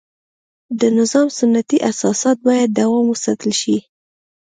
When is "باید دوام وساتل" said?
2.47-3.51